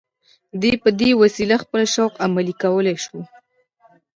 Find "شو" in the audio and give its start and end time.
3.05-3.19